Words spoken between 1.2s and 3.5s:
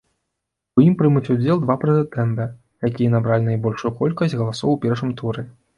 удзел два прэтэндэнта, якія набралі